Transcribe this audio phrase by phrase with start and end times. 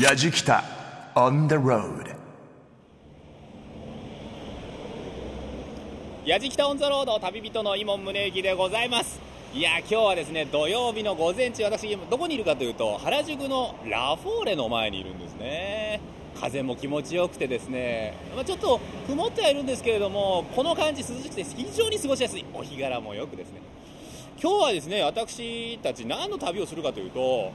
[0.00, 0.64] やじきた
[1.14, 2.16] on the road.
[6.24, 9.20] やじきたオンザロード旅人の伊門宗行でございます。
[9.52, 16.00] いや今日はですね土曜日の午前中私どこにいるかというと原宿のラフォーレの前にいるんですね。
[16.40, 22.46] 風も気持ちよくてですね、まあ、ちょっと曇ってはいるんですけれどもこの感じ涼しくて非常に過ごしやすい。
[22.54, 23.60] お日柄もよくですね。
[24.42, 27.52] 今日はですね私たち何の旅をするかというと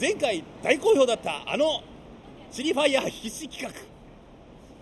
[0.00, 1.82] 前回大好評だったあの
[2.52, 3.80] チリファイヤー必死企画。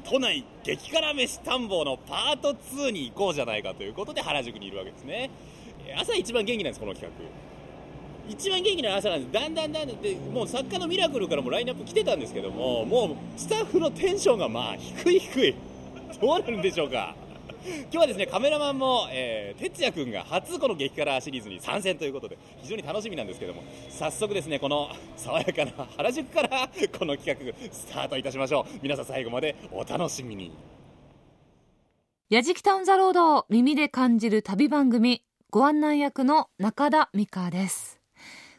[0.09, 5.31] 都内激辛飯探訪のパート2に行こうじゃないかということで原宿にいるわけですね。
[5.99, 8.31] 朝一番元気なんですこの企画。
[8.31, 9.33] 一番元気な朝なんです。
[9.33, 15.55] だんだんだんだんでもう作家のミラクルからもラインナップ来てたんですけどももうスタッフのテンションがまあ低い低い。
[16.21, 17.17] どうなるんでしょうか。
[17.67, 28.79] 今日はですねカメラマンも、えー、哲也君が初この激辛シリーズに参戦ということで非常に楽しみなんですけども早速ですねこの爽やかな原宿からこの企画スタートいたしましょう。
[28.83, 30.53] 皆さん最後までお楽しみに。
[32.29, 37.96] やじきタウンザロードを耳で感じる旅番組ご案内役の中田美香です。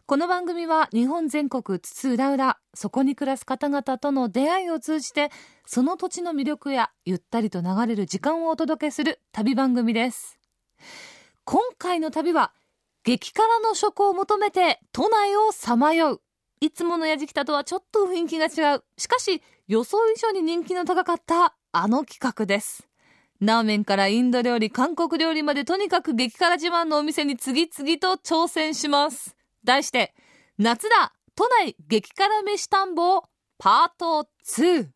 [0.10, 5.32] この番組は日本全国津々浦々そこに暮らす方々との出会いを通じて
[5.66, 10.40] その土地の魅力やゆったりと流れる時間をお届けする旅番組です。
[11.44, 12.54] 今回の旅は
[13.04, 16.22] 激辛の食を求めて都内をさまよう。
[16.62, 18.86] いつものやじきたとはちょっと雰囲気が違う。
[18.98, 22.88] しかし予想以上に人気の高かったあの企画です。
[23.42, 29.37] ラーメンからインド料理、韓国料理までとにかく激辛自慢のお店に次々と挑戦します。
[29.64, 30.14] 題して、
[30.58, 33.24] 夏だ都内激辛飯探訪
[33.58, 34.88] パート2。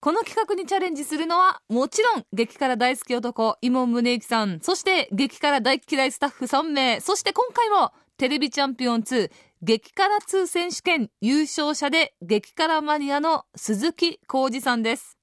[0.00, 9.30] この企画にチャレンジするのは、もちろん、激辛大好き男、伊門宗行さん、そして激辛大嫌いスタッフ3名、そして今回も、テレビチャンピオン2、
[9.62, 15.18] 激辛2選手権優勝者で激辛マニアの鈴木浩二さんです。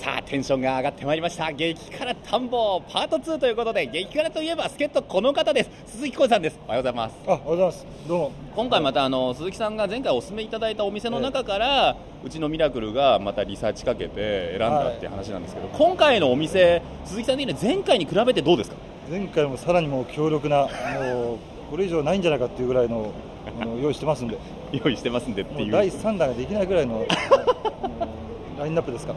[0.00, 1.52] さあテンションが上がってまいりました。
[1.52, 5.70] 激辛探訪パート2ということで激辛といえば助っ人この方です。
[5.88, 6.58] 鈴木浩さんです。
[6.66, 7.16] おはようございます。
[7.26, 7.86] あおはようございます。
[8.08, 8.32] どうも。
[8.56, 18.76] 今回またあの鈴木さんが前回お勧めいただいたお店の中から、えー、うちのミラクルがまたリサーチかけて選んだっていう話なんですけど、はい、今回のお店鈴木さん的に前回に比べてどうですか？
[19.10, 20.62] 前回もさらにもう強力な
[21.02, 21.38] もう
[21.70, 23.12] これ以上ないんじゃないかっていうぐらいの
[23.82, 24.38] 用意してますんで。
[24.72, 25.72] 用意してますんでっていう。
[25.72, 27.04] 第3弾ができないぐらいの
[28.60, 29.14] ラインナップですか？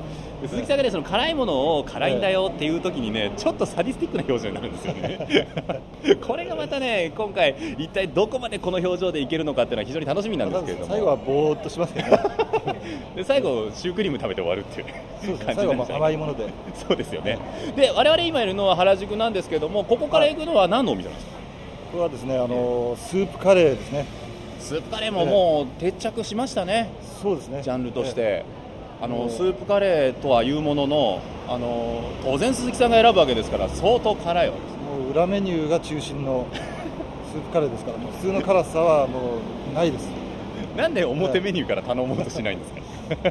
[0.48, 5.48] 鈴木さんがねその辛いものを辛いんだよっていう時にね、ちょっとサディスティックな表情になるんですよね。
[6.26, 10.88] これがまたね今回一体どこまでこの表情でいけるのかっていうのは非常に楽しみなんですけれども。
[10.88, 12.20] 最後はぼーっとしますよね。
[13.16, 14.88] で最後シュークリーム食べて終わるっていう
[15.22, 16.46] そうです、ね、最後は甘いもので。
[16.88, 17.38] そうですよね。
[17.76, 21.34] で我々今いるのは原宿なんですけどもここから行くのは何のお店なんですか、
[21.92, 24.06] これはですねあのスープカレーですね。
[24.60, 26.90] スープカレーももう定着しましたね、
[27.22, 27.62] そうですね。
[27.62, 28.46] ジャンルとして、
[29.04, 34.62] あのスープカレーとはいうもののあの当然鈴木さんが選ぶわけですから相当辛いわけ。
[34.62, 36.48] ですもう裏メニューが中心の
[37.30, 39.20] スープカレーですから普通の辛さはも
[39.74, 40.10] うないです。
[40.78, 42.80] なんで表メニューから頼もうとしないんですか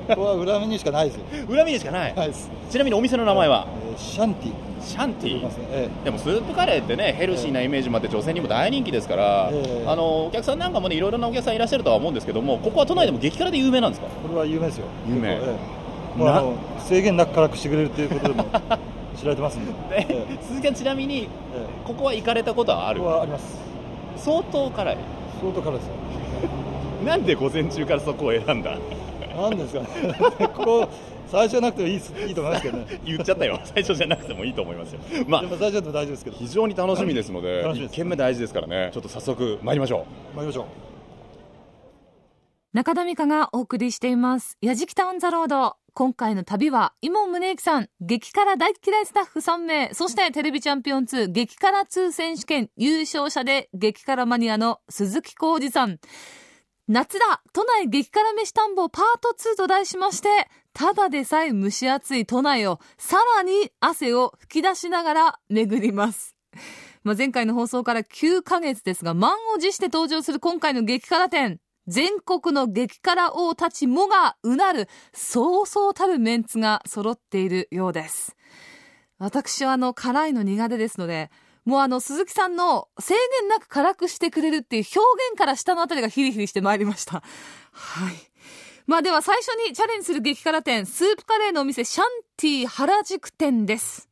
[0.08, 1.24] ここは裏メニューしかないですよ。
[1.48, 2.14] 裏メニューしかない？
[2.14, 2.50] ないです。
[2.70, 4.52] ちなみにお店の名前は、えー、シャンティ
[4.82, 5.48] シャンティ、ね。
[5.70, 14.08] ええ、でもスープカレーってねヘルシーなイメージもあって女性にも大人気ですから、え、あのお客さんなんかもねいろいろなお客さんいらっしゃるとは思うんですけどもここは都内でも激辛で有名なんですか？
[14.08, 14.86] これは有名ですよ。
[15.08, 15.38] 有名、
[16.16, 18.44] もう制限なく辛くしてくれるということでも
[19.16, 21.28] 知られてますんで、 ええ、鈴木さんちなみに、
[21.84, 23.00] ここは行かれたことはある？
[23.00, 23.56] ここはあります。
[24.16, 24.96] 相当辛い。
[25.40, 25.92] 相当辛いですよ。
[27.06, 28.76] なんで午前中からそこを選んだ？
[29.34, 30.48] なんですかね。
[30.54, 30.88] ここ
[31.32, 31.94] 最初じゃなくてもいい
[32.28, 33.00] いいと思いますけどね。
[33.04, 33.60] 言っちゃったよ。
[33.64, 35.00] 最初じゃなくてもいいと思いますよ。
[35.26, 36.36] まあ最初だと大丈夫ですけど。
[36.36, 38.90] 非常に楽しみですので1軒目大事ですからね。
[38.92, 40.36] ちょっと早速参りましょう。
[40.36, 40.92] 参りましょう。
[42.74, 44.56] 中田美香がお送りしています。
[44.62, 45.76] やじきたオンザロード。
[45.94, 55.98] 今回の旅は、伊門宗行さん、激辛大嫌いスタッフ3名、そしてテレビチャンピオン2激辛2選手権優勝者で激辛マニアの鈴木浩二さん。
[56.88, 60.28] 夏だ都内激辛飯探訪パート2と題しまして、
[60.74, 66.34] ただでさえ蒸し暑い都内をさらに汗を吹き出しながら巡ります。
[67.04, 71.60] まあ、前回の放送から9ヶ月ですが、満を持して登場する今回の激辛店。
[71.88, 78.36] 全国の激辛王たちもがうなる、そうそうたるメンツが揃っているようです。
[79.18, 81.30] 私はあの、辛いの苦手ですので、
[81.64, 85.00] もうあの、鈴木さんの制限なく辛くしてくれるっていう表
[85.30, 87.22] 現から下のあたりがヒリヒリしてまいりました。
[87.72, 88.14] はい。
[88.86, 92.06] まあでは最初にチャレンジする激辛店、スープカレーのお店、シャン
[92.36, 94.08] ティ原宿店です。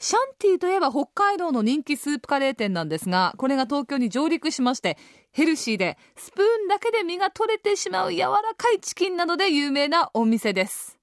[0.00, 4.98] シャンティといえば北海道の人気スープカレー店なんですが、これが東京に上陸しまして、
[5.32, 10.98] ヘルシーでスプーンだけで身が取れてしまう柔らかいチキンなどで有名なお店です。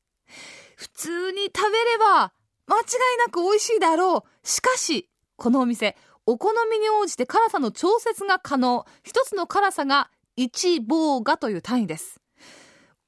[0.78, 2.34] 普通に食べれば
[2.68, 2.82] 間違
[3.16, 4.48] いなく美味しいであろう。
[4.48, 5.96] しかし、このお店、
[6.26, 8.86] お好みに応じて辛さの調節が可能。
[9.04, 12.20] 一つの辛さが1棒がという単位です。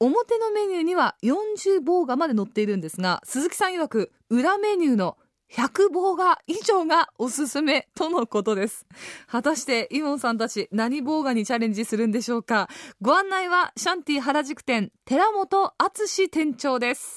[0.00, 5.16] 表のメニューには40棒がまで載っているんですが、鈴木さん曰く裏メニューの
[5.50, 8.86] 100棒が以上がおすすめとのことです。
[9.26, 12.68] 果たしてイモンさんたち何棒がにチャレンジするんでしょうか
[13.00, 17.14] ご案内はシャンティ原宿店寺本敦店長です。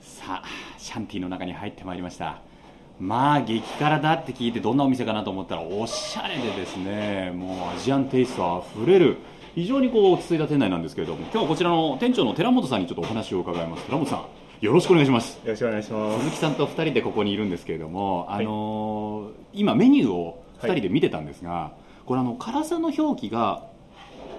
[0.00, 2.40] さあシャンティの中に入ってまいりました。
[2.98, 9.18] まあ激辛だって聞いてどんなお店かなと思ったらおしゃれでですねもうアジアンテイストあふれる。
[9.54, 13.84] 非常にこう落ち着いた店内なんですけれども今日はこちらの店長の寺本さんにちょっとお話を伺います。
[13.84, 14.24] 寺本さん
[14.64, 15.34] よろしくお願いします。
[15.44, 16.18] よろしくお願いします。
[16.20, 21.72] 鈴木さんと2人でここにいるんですけれども、あのー今メニューを2人で見てたんですが、
[22.06, 23.66] これあの辛さの表記が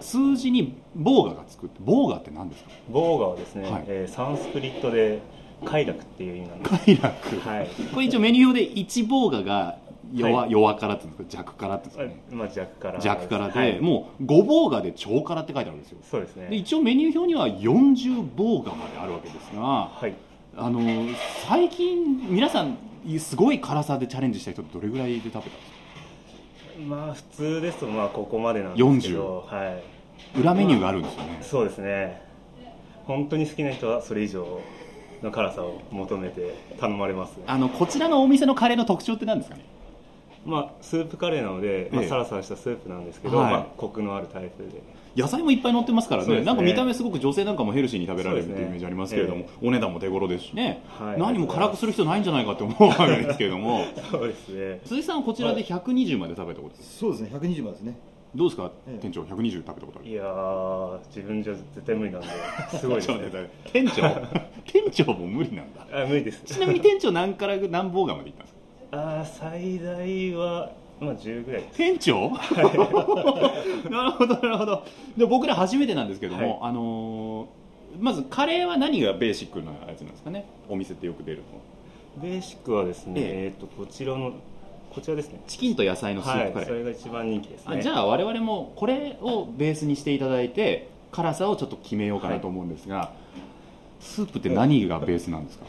[0.02, 2.70] 数字にボーガがつくってボーガって何ですか？
[2.90, 3.84] ボーガはですね、はい。
[3.88, 5.20] えーサンスクリットで
[5.66, 6.86] 快楽っていう意味なんです。
[6.86, 7.68] 快楽はい。
[7.94, 9.78] これ一応メニュー表で1ボーガが
[10.14, 11.38] 弱,、はい弱辛っていうんですか？
[11.44, 13.00] 弱辛ってねまあ弱辛。
[13.00, 16.48] 弱辛で、はいもう5ボーガで超辛って書いてあるんですよそうですね。
[16.50, 20.14] で一応メニュー表には40ボーガまであるわけですがはい。
[20.58, 21.16] あのー
[21.48, 22.78] 最近皆さん
[23.20, 25.56] すごい辛さでチャレンジした人どれぐらいで食べたんです
[26.80, 26.82] か？
[26.88, 29.78] まあ普通ですとまあここまでなんですけど、は
[30.36, 30.40] い。
[30.40, 32.22] 裏メニューがあるんですよねそうですね。
[33.06, 34.60] 本当に好きな人はそれ以上
[35.24, 37.44] の辛さを求めて頼まれます、ね。
[37.48, 39.66] あのこちらのお店のカレーの特徴って何ですかね？
[40.46, 43.52] まあスープカレーなので、まあええサラサラしたスープなんですけど、はい。
[43.52, 44.82] まあコクのあるタイプで。
[45.18, 46.36] 野菜もいっぱい乗ってますからね。
[46.36, 46.46] ね。
[46.46, 50.54] なんか見た目すごく女性なんかもヘルシーに食べられるっていうイメージありますけれども、お値段も手頃ですし。
[50.54, 53.84] ね、はい何も辛くする必要ないんじゃないかって思うわけですけれども。
[54.12, 54.80] そうですね。
[54.86, 56.78] 鈴木さんはこちらで120まで食べたこと？
[56.78, 57.32] ですそうですね。
[57.34, 57.98] 120番ですね
[58.36, 60.10] どうですか、ええ店長120食べたことある？
[60.10, 62.28] いやー自分じゃ絶対無理なんで、
[62.78, 63.06] すごいね。
[63.06, 63.94] て店長？
[64.72, 65.86] 店長も無理なんだ。
[65.92, 66.44] あ無理です。
[66.44, 68.56] ちなみに店長何から何ボーガーまで行ったんです
[68.92, 68.98] か？
[69.20, 71.78] あー最大は、まあ、10ぐらいです。
[71.78, 72.30] 店長？
[73.90, 74.84] なるほどなるほど。
[75.18, 77.60] で僕ら初めてなんですけども、あのー
[78.00, 80.46] まずカレーは何がベーシックなやつなんですかね？
[80.70, 83.52] お店ってよく出るのベーシックはですね、え。
[83.52, 84.34] えー、とこちらの
[84.94, 85.42] こちらですね。
[85.48, 87.78] チキンと野菜のスーはいプカレー、それが一番人気ですね。
[87.78, 93.12] あじゃあ我々もこれをベースにしていただいて辛さをちょっと決めようかなと思うんですが、
[94.00, 95.66] スープって何がベースなんですか？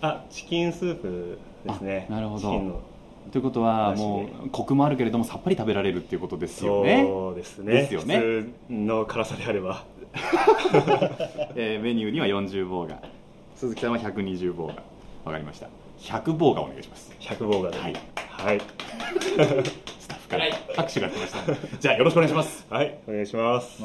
[0.02, 2.06] あチキンスープですね。
[2.08, 2.80] あなるほど。
[3.30, 7.72] ということはもうコクもあるけれどもさっぱり食べられるっていうことですよね、そうですね。
[7.72, 8.18] ですよね。
[8.18, 9.84] 普通の辛さであれば。
[11.54, 13.00] えーメニューには40棒が。
[13.54, 14.74] 鈴木さんは120棒が。
[15.24, 15.68] わかりました。
[16.00, 17.14] 100棒がお願いします。
[17.20, 17.92] 100棒がではい
[18.42, 18.60] はい、
[20.00, 20.44] スタッフから。
[20.76, 21.78] 拍手が来ました。
[21.78, 22.66] じゃあよろしくお願いします。
[22.70, 23.82] はい、お願いします。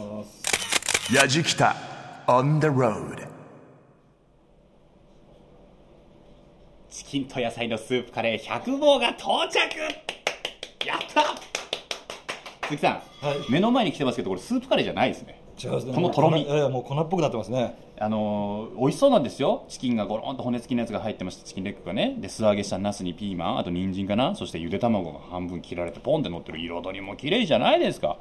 [1.14, 1.76] やじきた
[2.28, 3.28] on the road
[6.90, 9.60] チキンと野菜のスープカレー100棒が到着。
[10.88, 11.24] やった！
[12.68, 12.94] 鈴木さん、
[13.26, 13.52] はい。
[13.52, 16.44] 目の前に来てますけどこれスープカレーじゃないですねこのとろみ。
[16.44, 17.78] いやいやもう粉っぽくなってますね。
[17.98, 19.64] あのー美味しそうなんですよ。
[19.70, 21.46] チキンがゴロンと骨付きのやつが入ってました。
[21.46, 22.18] チキンレッグがね。
[22.20, 24.36] で素揚げしたナスにピーマンあと人参かな。
[24.36, 26.60] そしてゆで卵が半分切られてポンって乗ってる。
[26.60, 28.18] 彩りも綺麗じゃないですか。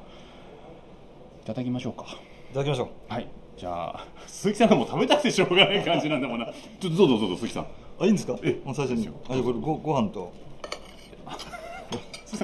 [1.42, 2.04] いただきましょうか。
[2.50, 3.12] いただきましょう。
[3.12, 3.28] はい。
[3.56, 6.46] じゃあ鈴木さんがもう食べたくてしょうがない感じなんだもんな。
[6.46, 7.66] ちょっとどうぞどうぞ鈴木さん。
[8.00, 8.36] あいいんですか？
[8.42, 9.08] えもう最初に。
[9.08, 10.32] あじゃあこれごご飯と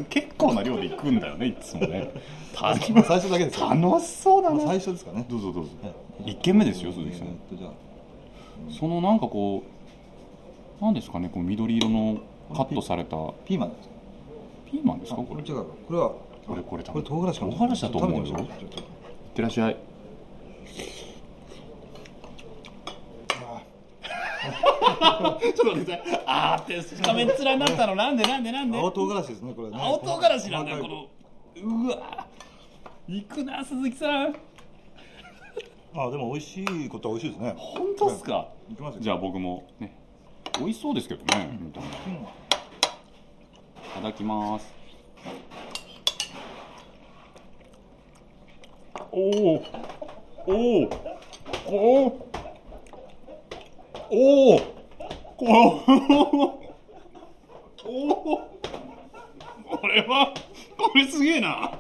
[0.08, 2.10] 結構な量で行くんだよねいつもね。
[2.54, 5.24] た 最初だけですか楽しそうだまあな最初ですかね。
[5.28, 5.70] どうぞどうぞ。
[5.82, 5.88] は
[6.26, 7.28] い一軒目ですよ鈴木さん。
[7.28, 7.70] えーっとじゃあ。
[8.70, 9.62] そのなんかこ
[10.80, 12.18] うなんですかねこう緑色の
[12.54, 13.16] カットされた。
[13.46, 13.90] ピーマンです
[14.70, 15.42] ピーマンですかこれ？
[15.42, 15.52] こ
[15.90, 16.10] れは
[16.46, 18.36] これこれ唐辛子唐辛子だと思うよ。
[18.38, 18.44] いっ
[19.34, 19.76] てらっしゃい
[24.60, 28.78] ちょっと待ってくださいあーって画面面になったのなんでなんでなんで。
[28.78, 29.78] 青唐辛子ですねこれね。
[29.80, 31.08] 青唐辛子なんだよこの
[31.62, 32.26] うわ
[33.08, 34.36] 行くな鈴木さん。
[35.92, 37.54] あでも美味しいことは美味しいですね。
[37.56, 38.48] 本当っすか？
[38.70, 39.00] いきますよ。
[39.00, 39.96] じゃあ僕もね
[40.58, 41.90] 美味しそうですけどね、見た目い
[43.94, 44.72] ただきます。
[49.10, 49.64] おお
[50.46, 50.90] おお
[51.66, 52.29] おお
[54.12, 54.58] おお
[55.36, 55.46] こ
[57.84, 58.50] おお
[59.64, 60.34] これは
[60.76, 61.70] これすげえな。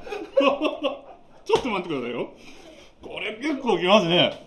[1.44, 2.30] ちょっと待ってくださいよ。
[3.02, 4.46] これ結構きますね。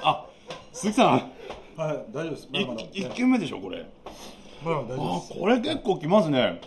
[0.00, 0.26] あ
[0.72, 1.08] 鈴木さん。
[1.08, 2.48] はい大丈夫です。
[2.52, 2.82] まだまだ。
[2.92, 3.84] 一軒目でしょこれ。
[4.64, 5.40] まだ大丈夫あです。
[5.40, 6.60] これ結構きますね。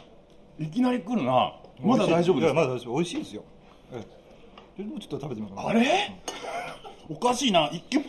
[0.59, 1.53] いきなり来るな。
[1.81, 2.95] まだ大丈夫ですまだ大丈夫。
[2.95, 3.43] 美味しいですよ。
[3.93, 4.03] え
[4.79, 4.83] え。
[4.83, 6.11] もうちょっと食べてみようかなあれ
[7.09, 7.69] おかしいな。
[7.71, 8.05] 一軒目。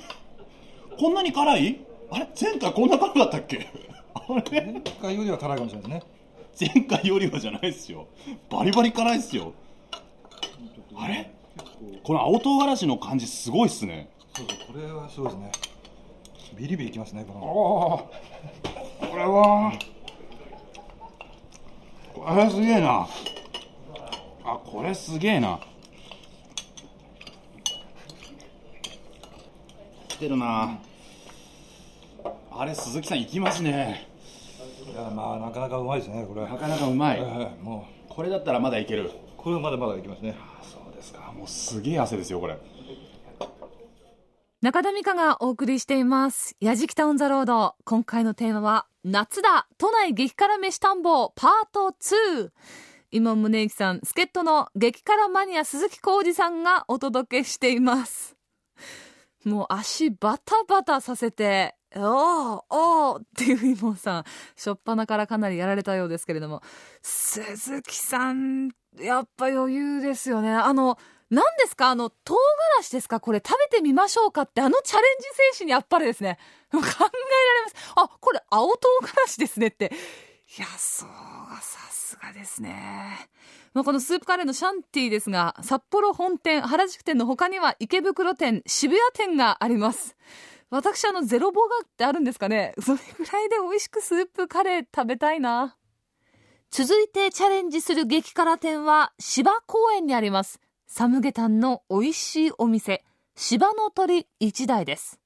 [0.98, 1.85] こんなに辛い？
[2.10, 2.28] あれ？
[2.40, 3.68] 前回こんな辛かったっけ？
[4.14, 4.20] あ
[4.50, 4.62] れ？
[4.62, 6.04] 前回よりは辛いかもしれないで
[6.56, 6.72] すね。
[6.74, 8.08] 前回よりはじゃないですよ。
[8.50, 9.52] バリバリ辛いっすよ。
[10.96, 11.32] あれ？
[12.02, 14.10] この青唐辛子の感じすごいっすね。
[14.34, 15.52] そうそうこれはすごいですね。
[16.56, 18.08] ビリビリきますねこの。
[18.70, 19.72] ああこれは。
[22.14, 23.06] これすげえな。
[24.44, 25.60] あこれすげえな。
[30.08, 30.78] 来てるな
[32.58, 34.08] あれ鈴木さん行きますね。
[34.92, 36.42] いやまあなかなかうまいですねこれ。
[36.42, 37.20] なかなかうまい。
[37.20, 39.04] はいはいもこれだったらまだいける？
[39.04, 40.36] うこれはまだまだいきますね。
[40.62, 41.32] そうですか。
[41.36, 42.58] もうすげえ汗ですよこれ。
[44.62, 46.56] 中田美香がお送りしています。
[46.60, 47.74] やじきたオンザロード。
[47.84, 49.68] 今回のテーマは、夏だ。
[49.78, 52.50] 都内激辛飯探訪パート2。
[53.12, 58.34] 今宗行さん、助っ人の激辛マニア鈴木浩二さんがお届けしています。
[59.44, 64.24] もう足バタバタさせて、おーおーっていう今さん、
[64.56, 66.62] しょっぱなからかなりやられたようですけれども、
[67.02, 70.52] 鈴木さん、やっぱ余裕ですよね。
[70.52, 70.98] あの、
[71.30, 71.88] 何ですか？
[71.90, 72.34] あの、唐
[72.76, 73.20] 辛子ですか？
[73.20, 76.38] これ食べてみましょうかって、あのチャレンジ精神にあっぱれですね。
[76.70, 77.74] 考えられます。
[77.96, 79.92] あ、これ青唐辛子ですねって。
[80.58, 81.08] いや、そう、
[81.60, 83.28] さすがですね。
[83.74, 90.16] まあ、このスープカレーのシャンティーですが、札幌本店、原宿店の他には池袋店、渋谷店があります。
[90.70, 95.76] 私、あの、ゼロボガってあるんですかね それぐらいで美味しくスープカレー食べたいな。
[96.70, 100.60] 続いてチャレンジする激辛店は芝公園にあります。
[100.86, 103.04] サムゲタンの美味しいお店、
[103.36, 105.20] 芝の鳥一台です。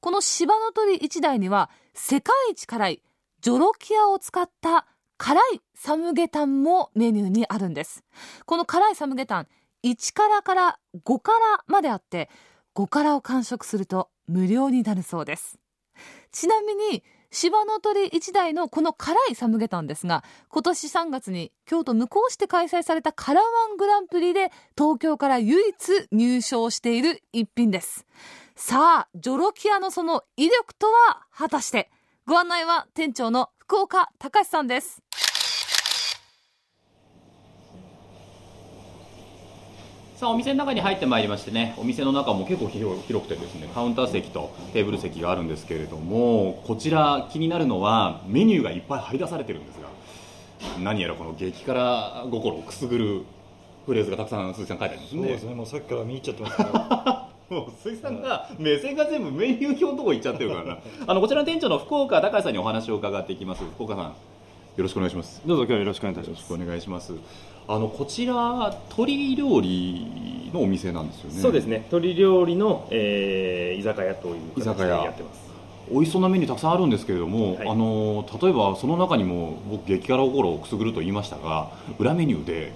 [0.00, 3.02] この芝の鳥一台には世界一辛い
[3.40, 8.04] ジョロキアを使った辛いサムゲタンもメニューにあるんです。
[8.46, 9.48] この辛いサムゲタン、
[9.84, 12.30] 1辛から5辛まであって、
[12.76, 15.58] 5辛を完食すると無料になるそうです。
[16.30, 28.06] ちなみに、芝の鳥一台のこの辛いサムゲタンですが、今年3月に京都向こう市で開催されたカラワングランプリで東京から唯一入賞している一品です。
[28.56, 31.90] さあ、ジョロキアのその威力とは果たして、
[32.26, 35.02] ご案内は店長の福岡隆さんです。
[40.18, 49.86] さあお店の中に入ってまいりましてねお店の中も結構広広くてですねカウンター席とテーブル席があるんですけれどもこちら気になるのはメニューがいっぱい張り出されてるんですが
[50.80, 53.22] 何やらこの激辛心をくすぐる
[53.86, 55.22] フレーズがたくさん鈴木さん書いてありますね。
[55.22, 56.70] そうですねもうさっきから見入っちゃってますけど
[57.60, 60.78] もう鈴木さんが目線が全部メニュー表のとこ行っちゃってるからな。
[61.06, 63.62] あのこちらの店長の福岡隆さんにお話を伺っていきます。
[63.76, 64.12] 福岡さんよ
[64.78, 65.40] ろしくお願いします。
[65.46, 66.40] どうぞ今日はよろしくお願いいたします。
[66.40, 68.34] よろしくお願いしますあのこちら
[68.88, 71.38] 鶏料理のお店なんですよね。
[71.38, 71.84] そうですね。
[71.90, 74.88] 鶏料理の、えー居酒屋という形で居酒屋。
[74.88, 75.48] やってます。
[75.90, 77.68] 美味しそうなメニューたくさんあるんですけれども、はい。
[77.68, 82.72] あの例えばその中にも僕激辛心をくすぐると言いましたが裏メニューで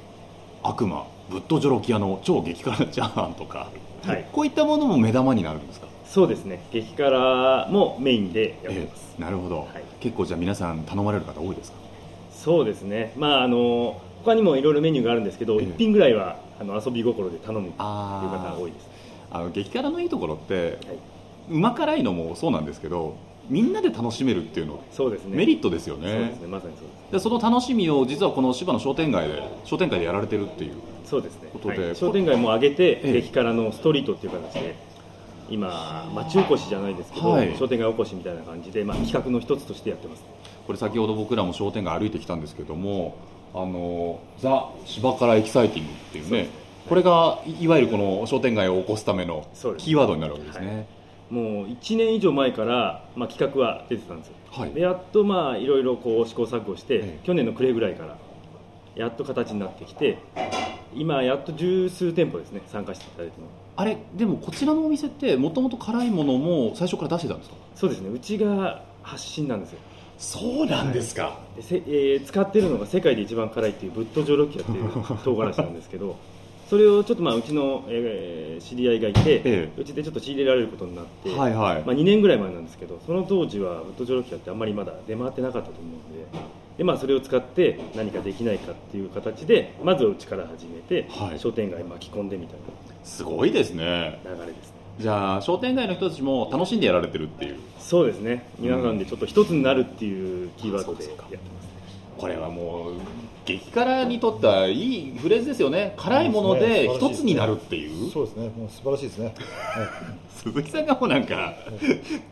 [0.62, 3.70] 悪魔ぶっとジョロキアの超激辛チャーハンとか、
[4.04, 4.26] はい。
[4.30, 5.86] こういったものも目玉になるんですか？
[6.04, 6.62] そうですね。
[6.70, 9.82] 激辛もメインでやってます、ええなるほど、はい。
[10.00, 11.78] 結構じゃあ皆さん頼まれる方多いですか？
[12.30, 13.14] そうですね。
[13.16, 18.88] まああの他にもいろいろメニューがあるんですけど、ええ一品ぐらいはあの遊び心で頼むっていう方が多いです。
[19.30, 20.78] あの激辛のいいところって、はい。
[21.50, 23.16] うま辛いのもそうなんですけど
[23.48, 25.36] みんなで楽しめるっていうのそうですね。
[25.36, 26.46] メリットですよそうでねすね。
[26.46, 27.12] まさにそうです。
[27.12, 30.74] でその楽しみを実はこの芝の商店街で商店街でやられてるっていう
[31.04, 31.48] そうですね。
[31.52, 31.96] ことではい。
[31.96, 33.12] 商店街も上げて、ええ。
[33.22, 34.76] 激辛のストリートっていう形で
[35.50, 37.56] 今町おこしじゃないですけど、はい。
[37.58, 40.22] 商店街おこしみたいな感じで、まあ、企画の一つとしてやってます。
[40.66, 43.16] これ先ほど僕らも商店街歩いてきたんですけども
[43.54, 46.48] あのザ・芝辛エキサイティングっていうね
[46.88, 49.46] これがいいわゆるこの商店街を起こすための
[49.78, 50.86] キーワードになるわけですね。
[51.30, 54.34] もう1年以上前から、まあ、企画は出てたんですよ。
[54.50, 54.72] はい。
[54.72, 57.20] でやっとまあいろいろこう試行錯誤して、ええ。
[57.24, 58.18] 去年の暮れぐらいから
[58.96, 60.18] やっと形になってきて
[60.94, 67.56] 今やっと十数店舗ですね参加していただいてますあれでもこちらのお店ってもともと辛いものも最初から出してたんですか？
[67.74, 68.10] そうですね。
[68.10, 69.78] うちが発信なんですよ
[70.22, 74.88] そうなんですか、でせえー使ってるのが世界で一番辛いっていうブットジョロキアっていう
[75.24, 76.14] 唐辛子なんですけど
[76.70, 86.24] それをちょっとまあうちの、えー知り合いがいて、えうちでちょっと仕入れられることになって、はいはい、まあ、2年ぐらい前なんですけどその当時はブットジョロキアってあんまりまだ出回ってなかったと思うんで
[86.78, 91.38] で、まあ、それを使って何かできないかっていう形でまずはうちから始めて、はい。
[91.38, 92.56] 商店街巻き込んでみたい
[93.04, 94.20] すごいですね。
[94.24, 94.70] な流れです。
[94.70, 97.56] ねじゃあ商店街の人たちも楽しんでやられてるっていう。
[97.78, 98.48] そうですね。
[98.58, 101.38] 皆さんでちょっと一つになるっていうキーワードでやってますね。
[102.18, 102.92] これはもう
[103.44, 105.94] 激辛にとってはいいフレーズですよね。
[105.96, 108.10] 辛いもので一つになるっていう。
[108.10, 108.48] そうですね。
[108.50, 109.34] もう素晴らしいですね、
[110.36, 111.54] 鈴木さんがもうなんか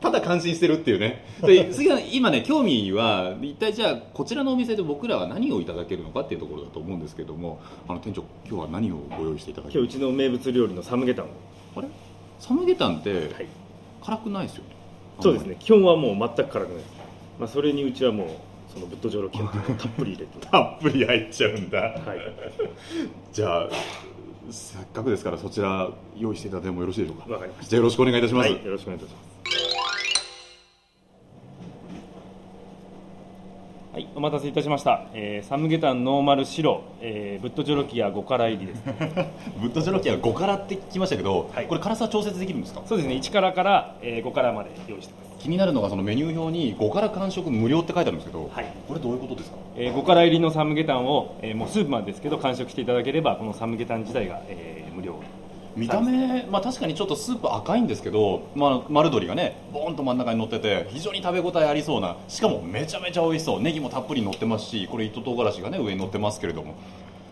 [0.00, 1.24] ただ感心してるっていうね。
[1.42, 11.28] で鈴木さん今ね興味は一体じゃあこちらのお店で僕らは何をいただけるのかっていうところだと思うんですけどもあの店長今日は何をご用意していただける今日うちの名物料理のサムゲタンを。
[11.76, 11.88] あれ？
[12.40, 13.46] サムゲタンってはい。
[14.02, 14.64] 辛くないですよ。
[14.64, 14.70] ね
[15.20, 15.56] そうですね。
[15.60, 16.86] 基本はもう全く辛くないです、
[17.38, 18.28] まあ、それにうちはもう
[18.72, 20.46] そのブットジョロキアっていうのをたっぷり入れて。
[20.48, 21.78] たっぷり入っちゃうんだ。
[21.78, 22.00] はい。
[23.32, 23.68] じゃあ
[24.50, 27.32] せっかくですからそちら用意していただいてもよろしいでしょうか。
[27.34, 29.39] わかりましじゃあよろしくお願いいたします、たはいよろしくお願いいたします
[33.92, 38.82] はい、お待たせいたしました、えーサムゲタンノーマル白、えーブットジョロキア5辛入りです。
[39.60, 41.66] ブッドジョロキア5辛って聞きましたけど、はい。
[41.66, 42.82] これ辛さ調節できるんですか？
[42.86, 45.42] そうですね1辛から、えー5辛まで用意してます。
[45.42, 48.66] 気になるのがそのメニュー表に5辛完食無料って書いてあるんですけど、はい。
[48.86, 49.56] これどういうことですか？
[49.76, 55.14] えー5辛入りのサムゲタンを、えーもうスープまでですけど完食していただければこのサムゲタン自体が、えー無料
[55.76, 63.62] 見た目、まあ、確かにちょっとスープ赤いんですけど、まあ、丸鶏がねボーンと真ん中に乗ってて非常に食べ応えありそうなしかもめちゃめちゃ美味しそう。
[63.62, 66.74] ネギもたっぷり乗ってますしこれ糸唐辛子がね上に乗ってますけれども。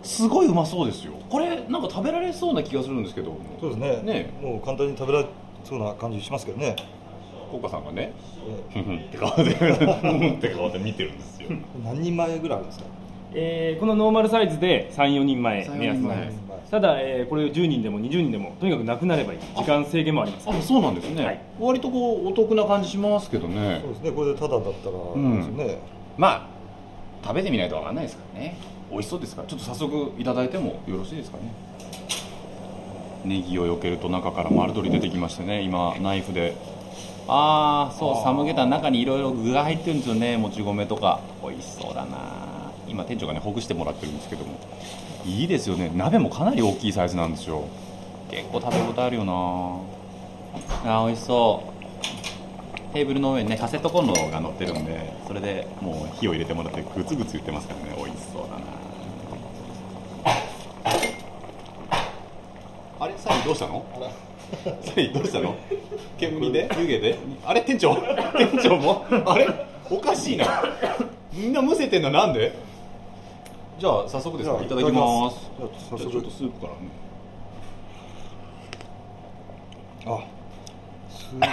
[0.03, 1.13] すごいうまそうですよ。
[1.29, 3.37] これなんか食べられそうな気がするんですけど。
[3.61, 4.03] そうですね。
[4.03, 4.31] ね。
[4.41, 5.27] もう簡単に食べられ
[5.65, 6.77] そうな感じしますけどね、
[7.51, 8.13] コカさんがね。
[8.73, 11.49] えふふんって顔でふふんって顔で見てるんですよ。
[11.49, 12.85] ー何人前ぐらいあるんですか？
[13.35, 16.27] えーこのノーマルサイズで34人前3-4目安になり人前。
[16.27, 19.39] ますただ、えーこれ10人でも20人でもとにかくなくなればいい。
[19.57, 20.51] 時間制限もあります。
[20.51, 21.41] あそうなんですね、はい。
[21.59, 23.81] 割とこうお得な感じしますけどね。
[23.83, 24.13] そうですね。
[24.13, 24.71] これでタダだったら
[25.17, 25.37] ん。
[25.39, 25.79] ですよね、
[26.17, 26.47] まあ
[27.23, 28.57] 食べてみないとわかんないですからね。
[28.91, 31.53] 美味しそうですからちょっと早速いただいてもよろしいですかね。
[33.25, 35.63] ネギを避けると中から丸鶏出てきましてね。
[35.63, 36.55] 今ナイフで。
[37.31, 40.37] ああそうサムゲタン中にいろいろ具が入ってるんですよね。
[40.37, 41.21] もち米とか。
[41.43, 42.73] 美味しそうだな。
[42.89, 44.59] 今店長がねほぐしてもらってるんですけども
[45.29, 45.91] いいですよね。
[45.95, 47.65] 鍋もかなり大きいサイズなんですよ。
[48.31, 49.33] 結構食べ応えあるよな。
[50.93, 51.63] あー美味しそ
[52.91, 52.93] う。
[52.95, 57.95] テーブルの上にねカセットコンロが乗ってるんでそれでもう火を入れてもらってグツグツ言ってますからね。
[57.99, 58.57] 美味しそうだな。
[63.01, 63.15] あれ？
[63.19, 63.85] サリーどうしたの？
[64.83, 65.55] サリーどうしたの？
[66.19, 66.69] 煙で？
[66.79, 67.19] 湯気で？
[67.45, 67.61] あれ？
[67.61, 67.95] 店長？
[68.37, 69.05] 店長も？
[69.27, 69.47] あれ？
[69.91, 70.47] おかしいな。
[71.33, 72.53] みんなむせてんのなんで？
[73.79, 75.37] じゃあ早速ですねいただきます。
[75.57, 76.79] じゃあちょっとスープからね。
[80.05, 80.25] あ
[81.09, 81.49] スープは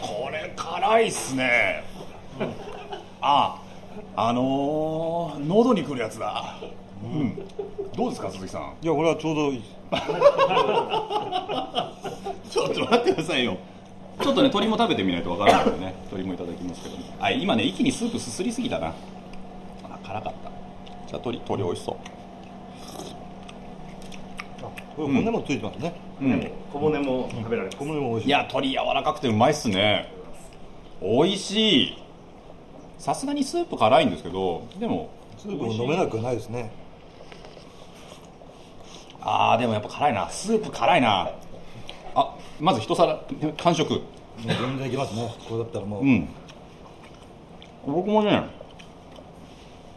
[0.00, 1.82] これ辛いっすね。
[3.20, 3.60] あ
[4.14, 6.56] あのー、喉にくるやつだ。
[6.62, 6.81] うん
[7.94, 8.62] どうですか鈴木さん？
[8.80, 9.62] いやこれはちょうどいい。
[12.50, 13.58] ちょっと待ってくださいよ。
[14.22, 15.94] ちょっとね鶏も食べてみないとわからないのでね。
[16.06, 18.88] 鶏もいただきますけどあ今ね一気にスープすすりすぎたな。
[18.88, 18.94] あ
[20.02, 20.50] 辛かった。
[21.08, 21.96] じゃあ鶏鶏美味しそう。
[24.64, 26.50] あこれ骨もついてますね、うん。
[26.72, 28.28] 小骨も食べられます、骨も美味しい。
[28.28, 30.10] いや鶏柔らかくてうまいっすね。
[31.02, 31.98] 美味しい。
[32.98, 36.70] さすがにスープ辛いんですけどでもスープも飲めなくはないですね
[39.24, 40.28] あーでもやっぱ辛いな。
[40.30, 41.30] スープ辛いな。
[42.14, 43.20] あまず一皿
[43.56, 43.92] 完食。
[43.92, 44.02] もう
[44.46, 45.14] 全然いけます。
[45.14, 46.28] ねこれだったらもう、うん。
[47.86, 48.44] 僕もね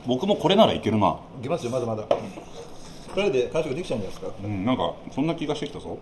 [0.05, 1.19] 僕もこれならいけるな。
[1.39, 2.03] いけますよまだまだ。
[2.03, 4.37] 2人で完食できちゃうんじゃないですか。
[4.43, 5.97] うんなんかそんな気がしてきたぞ。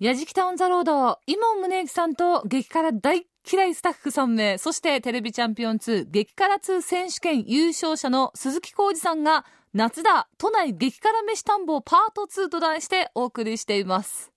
[0.00, 14.32] やじきたオンザロード、今宗行さんと激辛大嫌いスタッフ3名、そしてテレビチャンピオン2激辛2選手権優勝者の鈴木浩二さんが、夏だ都内激辛飯探訪パート2と題してお送りしています。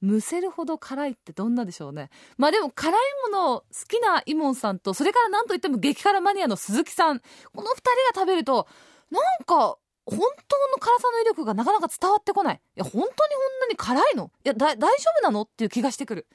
[0.00, 2.10] むせるほど辛いってどんなでしょうね。
[2.36, 7.20] まあでも辛いもの好きなイモンさんと、それからなんといっても激辛マニアの鈴木さん。
[7.20, 8.68] この二人が食べると、
[9.10, 12.56] なんか、本当の辛さの威力がなかなか伝わってこない。
[12.56, 13.16] いや、本当にこん
[13.60, 14.30] なに辛いの？
[14.44, 14.86] いや、大丈
[15.20, 15.42] 夫なの？
[15.42, 16.26] っていう気がしてくる。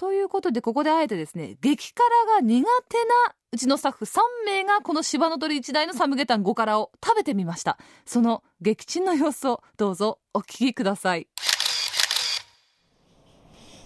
[0.00, 7.76] ということでここであえてですね激辛が苦手なうちのスタッフ3名がこの芝の鳥一台のサムゲタン5辛を食べてみました。
[8.06, 11.28] その撃沈の様子をどうぞお聞きください。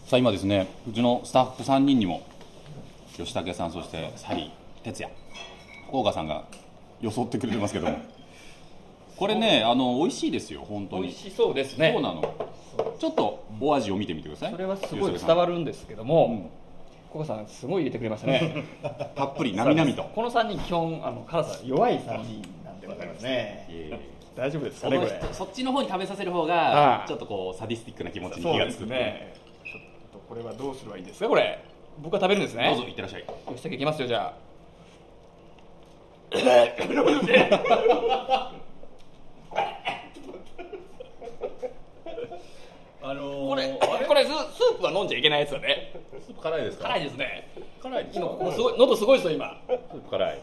[0.06, 2.24] さあ今ですねうちのスタッフ3人にも
[3.16, 5.12] 吉武さんそしてサリー哲也
[5.88, 6.44] 福岡さんが
[7.00, 8.13] 装ってくれてますけども。
[9.16, 11.02] これねあの美味しいですよ本当に。
[11.02, 11.92] 美味しそうですね。
[11.92, 12.22] そうなの。
[12.98, 14.52] ちょっとお味を見てみてください。
[14.52, 16.50] それはすごい伝わるんですけども、
[17.12, 18.64] ココさんすごい入れてくれましたね。
[19.14, 20.02] たっぷりなみなみと。
[20.02, 24.00] この3人基本あの辛さ弱い3人なんでございますね。
[24.36, 25.22] 大丈夫ですかねこれ。
[25.32, 29.32] そっちの方に食べさせる方がちょっとこうサディスティックな気持ちに気がつくね。
[29.64, 31.60] ちょっとこれはどうすればいいんですかこれ。
[31.98, 32.66] 僕は食べるんですね。
[32.70, 33.24] どうぞいってらっしゃい。
[33.54, 34.44] 吉武いきますよじゃあ
[43.12, 45.92] のあこれこれススープは飲んじゃいけないやつだね。
[46.42, 46.84] 辛いですか？
[46.84, 47.48] 辛いですね。
[47.82, 49.60] 辛いです今ここすごい喉すごいですよ今。
[50.10, 50.40] 辛い。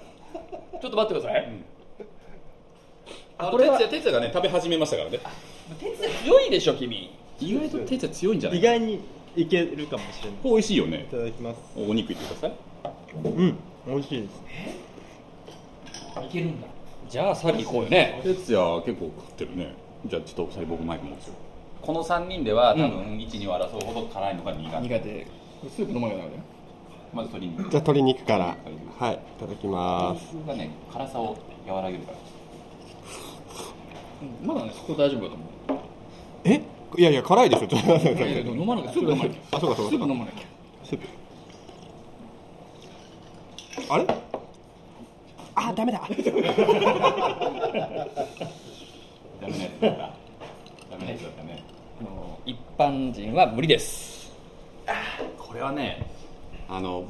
[0.81, 1.49] ちょっと待ってください、
[3.37, 5.19] あこれ哲也哲也がね食べ始めましたからね。
[5.79, 7.11] 鉄強いでしょ君。
[7.39, 8.59] 意外と哲也強いんじゃない？
[8.59, 9.01] 意外に
[9.35, 10.39] いけるかもしれない。
[10.43, 11.03] 美味しいよね。
[11.03, 11.57] いただきます。
[11.75, 12.53] お肉いってください。
[13.23, 13.57] うん。
[13.87, 14.33] 美味しいです。
[16.25, 16.67] いけるんだ。
[17.09, 18.21] じゃあさっき行こうよね。
[18.23, 19.73] 哲也結構食ってるね。
[20.05, 21.33] じゃあちょっと最後僕マイク持つよ
[21.81, 24.87] この3人では多分12を争うほど辛いのが苦手。
[24.87, 25.27] 苦手。
[25.69, 26.43] スープ飲まないよね。
[27.13, 27.57] まず鶏肉。
[27.57, 28.55] じゃあ鶏肉から。
[28.99, 29.15] はい。
[29.15, 30.35] いただきます。
[30.47, 32.17] がね辛さを和らげるから。
[34.45, 35.47] まだねそこ大丈夫だと思う。
[36.45, 36.61] え？
[36.97, 38.91] いやいや辛いでしょちょっと待って飲まなきゃ。
[38.91, 39.39] スープ飲まなきゃ。
[39.51, 40.47] あそうかそうかスープ飲まなきゃ。
[40.83, 41.07] スープ。
[43.89, 44.05] あれ？
[45.55, 46.01] あダメだ。
[49.41, 49.97] ダメなやつだった
[50.91, 51.63] ダメなやつだったね
[51.99, 54.31] あの一般人は無理です。
[55.37, 56.07] これはね
[56.67, 57.05] あの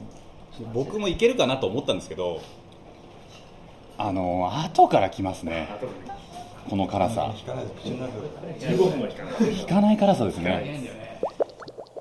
[0.74, 2.42] 僕もいけるかなと思ったんですけど
[3.98, 5.70] あの後から来ますね。
[6.70, 7.34] この辛さ。
[7.34, 7.56] 引か
[9.82, 9.98] ない。
[9.98, 10.92] 辛さですね。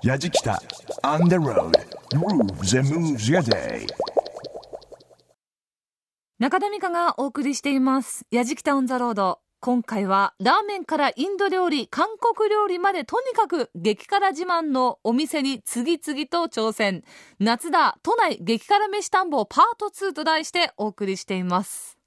[0.02, 0.56] Yajikita
[1.04, 1.70] on the road.
[2.12, 3.86] Grooves and moves your day.
[6.38, 17.04] 中田美香がお送りしています「やじきたオン・ザ・ロード」今回はラーメンからインド料理韓国料理までとにかく激辛自慢のお店に次々と挑戦。
[17.38, 21.98] 夏だ都内激辛飯探訪パート2と題してお送りしています。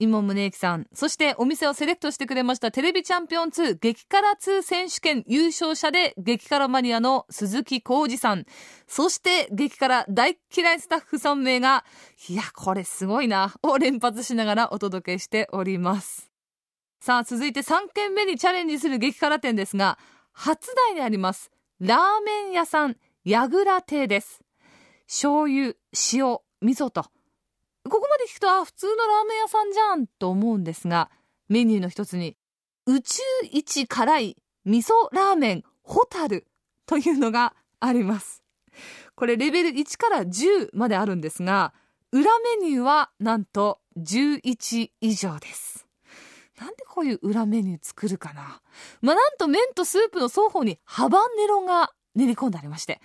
[0.00, 8.44] 井門宗之さんそしてお店をセレクトしてくれましたテレビチャンピオン2激辛2選手権優勝者で激辛マニアの鈴木浩二さん。
[8.88, 11.84] そして激辛大嫌いスタッフ3名が
[12.28, 16.31] いやこれすごいなを連発しながらお届けしております。
[17.02, 19.98] さあ続いて3軒目にチャレンジする激辛店ですが
[20.30, 24.40] 初台にありますラーメン屋さん矢倉亭です。
[25.08, 25.74] 醤油
[26.12, 27.02] 塩味噌と。
[27.02, 27.10] こ
[28.00, 31.10] こまで聞くとあ普通のラーメン屋さんじゃんと思うんですが
[31.48, 32.36] メニューの一つに
[32.86, 36.46] 宇宙一辛い味噌ラーメンホタル
[36.86, 38.44] というのがあります。
[39.16, 41.74] これレベル1から10まであるんですが
[42.12, 45.88] 裏メニューはなんと11以上です。
[46.62, 48.60] なんでこういう裏メニュー作るかな
[49.00, 53.00] まあなんと麺とスープの双方にハバネロが練り込んでありまして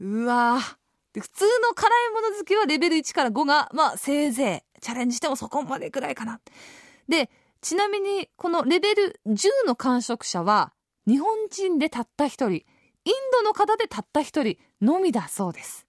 [0.00, 6.40] うわーで普通の辛いもの好きはレベル1から5が、まあ、せいぜいチャレンジしてもそこまでくらいかな。
[7.08, 7.30] で、
[7.62, 10.72] ちなみに、このレベル10の完食者は、
[11.06, 12.64] 日本人でたった一人、イン
[13.32, 15.86] ドの方でたった一人のみだそうです。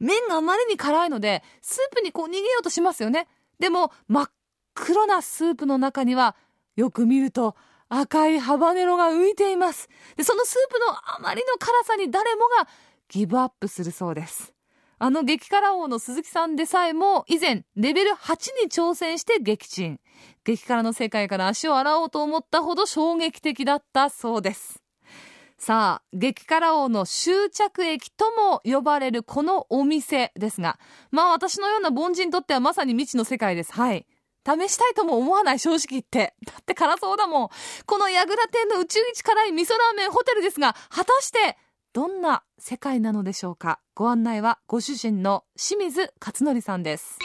[0.00, 3.28] 麺があまりに辛いので、スープにこう逃げようとしますよね。
[3.58, 4.30] でも、真っ
[4.76, 6.36] 黒なスープの中には、
[6.76, 7.56] よく見ると、
[7.88, 9.88] 赤いハバネロが浮いています。
[10.16, 12.68] で、そのスープのあまりの辛さに誰もが
[13.08, 14.52] ギブアップするそうです。
[14.98, 20.00] あの激辛王の鈴木さんでさえも以前レベル8に挑戦して撃沈。
[20.44, 24.82] 激辛の世界から足を洗おうと思ったほど衝撃的だったそうです。
[25.58, 30.78] さあ、激辛王の終着駅とも呼ばれるこのお店ですが、
[31.10, 33.72] まあ私のような凡人にとってはまさに未知の世界です。
[33.72, 34.06] はい。
[34.46, 36.34] 試したいとも思わない正直言って。
[36.46, 37.48] だって辛そうだもん。
[37.84, 41.56] この矢倉店の宇宙一辛い味噌ラーメンホテルですが、果たして
[41.92, 43.80] どんな世界なのでしょうか？
[43.94, 47.18] ご案内はご主人の清水勝則さんです。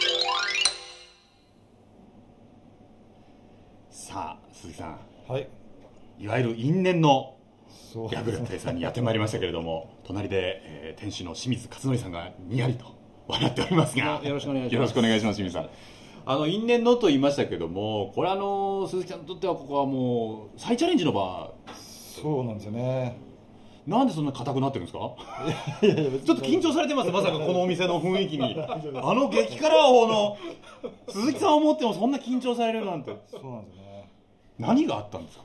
[3.91, 4.99] さあ鈴木さん。
[5.27, 5.47] はい。
[6.17, 7.37] いわゆる因縁の
[7.93, 12.85] そうヤグル亭さんにやってまいりましたけれども隣で、えー店主の清水勝則さんがにやりと
[13.27, 14.21] 笑っておりますが。
[14.23, 14.75] よろしくお願いします。
[14.75, 15.69] よろしくお願いします清水さん
[16.25, 21.51] あの因縁のと言いましたけどもこれあの鈴木さんにとってはここはもう再チャレンジの場。
[22.21, 23.17] そうなんですよね。
[23.87, 25.15] なんでそんな硬くなってるんですか？
[25.81, 28.55] ちょっと緊張されてますまさかこのお店の雰囲気に。
[28.61, 30.37] あの激辛王の
[31.09, 33.15] 鈴木さんを持ってもそんな緊張されるなんて。
[33.31, 34.09] そうなんですよね。
[34.59, 35.43] 何があったんですか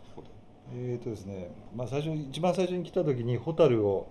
[0.74, 4.08] えーとですね、まあ、最初一番最初に来た時にホタルを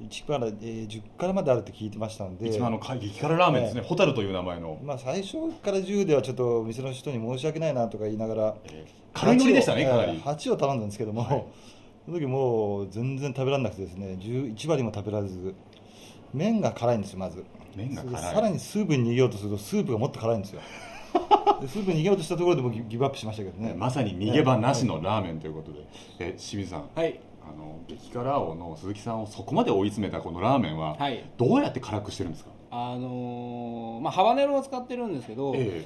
[0.00, 2.48] 1から、えー、10からまであるって聞いてましたんで。
[2.48, 3.88] 一番あの激辛ラーメンですね、ええ。
[3.88, 4.78] ホタルという名前の。
[4.82, 8.54] まあ、最初から10ではちょっと店の人に申し訳ないなとか言いながら、
[9.14, 10.12] 軽いノリでしたね8をかなり。
[10.12, 11.50] えー8を頼んだんですけども、
[12.04, 15.54] その時もう全然食べられなくてですね11割も食べられず
[16.32, 17.44] 麺が辛いんですよまず。
[17.74, 18.22] 麺が辛い。
[18.22, 20.60] さらにスープに逃げようとするとスープがもっと辛いんですよ。
[21.60, 23.74] でスープに逃げようとしたところでもギギブアップしましたけどね。
[23.74, 25.78] まさに逃げ場なしのラーメンということで、
[26.18, 31.24] え清水さん、はいあの激辛王の鈴木さんをそこまで追い詰めたこのラーメンは、はい。
[31.36, 35.84] どうやって辛くしてるんですか、あのーまあハバネロを使ってるんですけど、え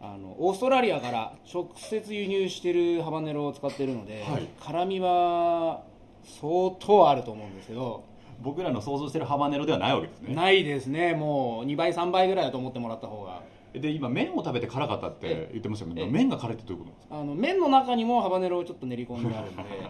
[0.00, 4.48] あのオーストラリアから直接輸入してるハバネロを使ってるので、はい。
[4.60, 5.82] 辛みは
[6.24, 8.04] 相当あると思うんですけど
[8.42, 10.34] 僕らの想像してるハバネロではないわけですね。
[10.34, 11.14] ないですね。
[11.14, 13.42] もう2倍3倍ぐらいだと思ってもらった方が。
[13.72, 17.20] で今麺を食べて辛かったって言ってましたけどええ麺が辛いってどういうことなんですか？
[17.20, 19.86] あの麺の中にもハバネロをちょっと練り込んであるんでえ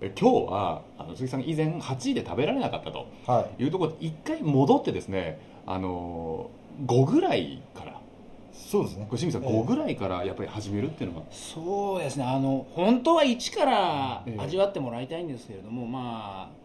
[0.00, 3.64] 今日はあの鈴木さんが以前8位で食べられなかったとはい。
[3.64, 6.50] いうところで一回戻ってですねあの
[6.86, 8.00] 5ぐらいから。
[8.52, 9.06] そうですね。
[9.06, 9.60] 清水さんええ。
[9.60, 12.24] 5ぐらいからやっぱり始めるっていうのがそうですね。
[12.24, 14.42] あの本当は1からええ。
[14.42, 16.64] 味わってもらいたいんですけれども、まあ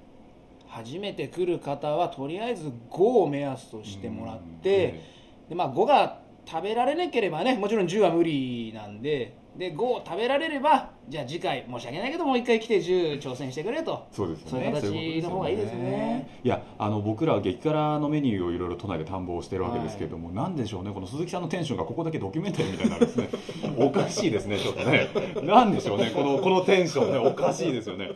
[0.68, 5.02] 初めて来る方はとりあえず5を目安としてもらって、
[5.50, 14.08] でまあ、5が食べられなければねもちろん10は無理なんでで5を食べられればじゃあ次回申し訳ないけどもう一回来て10挑戦してくれと。
[14.10, 14.80] そうですよね。
[14.80, 16.40] そういう形の方がいいですね。
[16.46, 23.30] いやあの僕らは激辛のメニューをいろいろ都内で探訪してるわけですけれども、なんでしょうねこの鈴木さんのテンションがここだけドキュメンタリーみたいになるんですね。
[23.78, 25.10] おかしいですねちょっとね。
[25.44, 28.12] なんでしょうねこのこのテンションねおかしいですよね。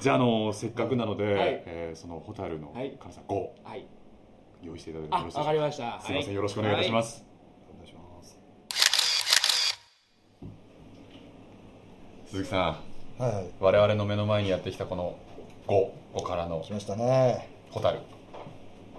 [0.00, 1.62] じゃああのせっかくなので、はい。
[1.64, 2.94] えーそのホタルのはい。
[2.98, 3.34] 辛さ5
[3.64, 3.86] はい。
[4.62, 6.00] 用意していただいてよあろしいでしょうわかりました。
[6.00, 6.34] すいません、はい。
[6.34, 7.24] よろしくお願いいたします、
[7.72, 8.06] お願いします
[12.30, 12.60] 鈴木さん
[13.22, 13.48] はいはい。
[13.60, 15.16] 我々の目の前にやってきたこの
[15.68, 17.48] 5 5からの来ましたね。
[17.70, 18.00] ホタル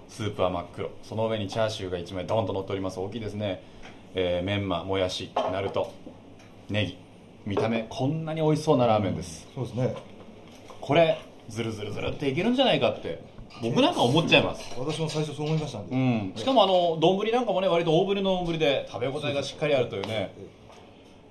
[0.08, 2.98] スープは真っ黒その上にチャーシューが1枚ドンと乗っております。
[2.98, 3.62] 大きいですね、
[4.14, 5.92] えーメンマもやしナルト
[6.70, 6.98] ネギ
[7.44, 9.46] 見た目こんなに美味しそうなラーメンです。
[9.54, 9.94] そうですね。
[10.80, 13.22] これズルズルズルっていけるんじゃないかって
[13.62, 14.62] 僕なんか思っちゃいます。
[14.80, 20.34] 私も最初そう思いましたんで、うん、しかもあの丼なんかもね割と大ぶりの丼で食べ応えがしっかりあるというね。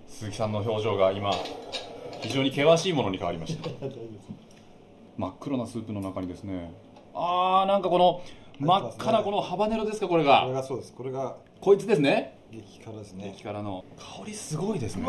[0.08, 1.32] 鈴木さんの表情が今
[2.22, 3.70] 非常に険しいものに変わりました。
[5.18, 6.72] 真っ黒なスープの中にですね。
[7.14, 8.22] あーなんかこの
[8.60, 10.94] 真っ赤なこのハバネロですかこれこれががそうです。
[10.94, 12.38] これがこいつですね。
[12.52, 13.34] 激辛ですね。
[13.36, 13.84] 激辛の。
[13.98, 15.08] 香りすごいですね。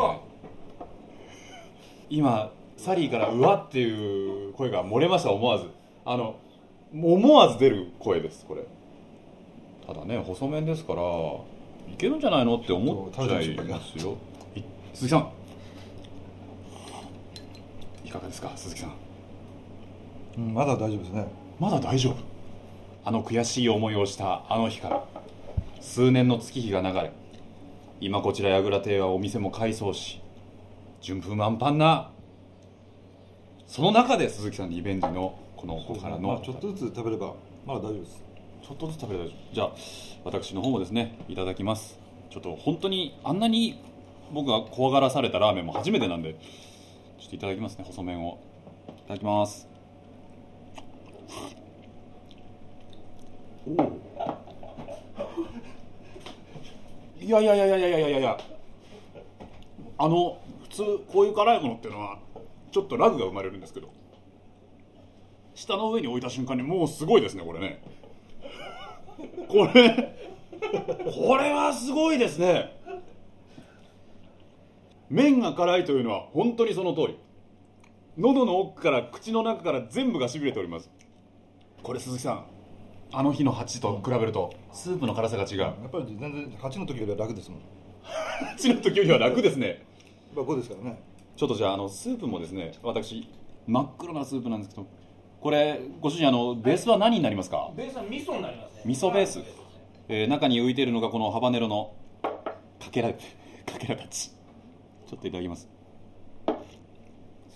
[2.09, 5.69] 今サリーから「うわ」っていう声が漏れました思わず。
[6.05, 6.35] あの
[6.93, 8.63] 思わず出る声ですこれ。
[9.85, 14.15] ただね細麺ですからいけるんじゃないのって思っちゃいますよ。
[14.55, 14.61] い
[14.93, 15.38] 鈴木さん
[18.09, 18.91] いかがですか鈴木さん？
[20.39, 21.27] うん、まだ大丈夫ですね。
[21.59, 22.15] まだ大丈夫？
[23.05, 25.03] あの悔しい思いをしたあの日から
[25.79, 27.11] 数年の月日が流れ
[28.01, 30.21] 今こちら櫓亭はお店も改装し
[31.01, 32.09] 順風満帆な
[33.67, 36.27] その中で鈴木さんリベンジのこのそうですからのね。
[36.29, 38.23] まあ、ちょっとずつ食べればまだ大丈夫です。
[38.63, 39.53] ちょっとずつ食べれば大丈夫。
[39.53, 39.71] じゃあ
[40.23, 41.99] 私の方もですねいただきます。
[42.31, 43.79] ちょっと本当にあんなに
[44.33, 46.35] 僕が怖がらされたラーメンも初めてなんで
[47.19, 48.39] ちょっといただきますね細麺を。
[48.87, 49.67] いただきます。
[57.19, 58.37] いやいやいやいやいやいやいや。
[59.97, 62.19] あの普通こういう辛いものっていうのは
[62.71, 63.89] ちょっとラグが生まれるんですけど。
[65.55, 67.83] 下の上に置いた瞬間にもうすごいですねこれね。
[69.49, 70.15] これ
[71.11, 72.78] これはすごいですね。
[75.09, 77.19] 麺が辛いというのは本当にその通り。
[78.17, 80.89] 喉の奥から口の中から全部がしびれております。
[81.81, 82.45] これ鈴木さん
[83.11, 85.59] あの日の8と比べるとスープの辛さが違う。
[85.59, 87.59] やっぱり全然8の時よりは楽ですもん。
[88.57, 89.85] 8の時よりは楽ですね。
[90.35, 91.01] まあ5ですからね。
[91.35, 93.29] ちょっとじゃああのスープもですね私
[93.65, 94.87] 真っ黒なスープなんですけど
[95.39, 98.81] これご主人あのベースは何になりますか、ベースは味噌になりますね。
[98.85, 99.39] 味噌ベース、
[100.09, 103.17] えー中に浮いているのがこのハバネロのかけらか
[103.79, 104.31] けらたち
[105.09, 105.67] ちょっといただきます。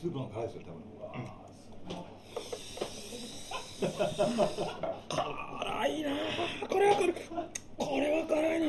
[0.02, 0.82] スープの辛いですよ多分。
[5.08, 6.10] 辛いな
[6.68, 7.14] これは辛い。
[7.78, 8.66] これは辛いな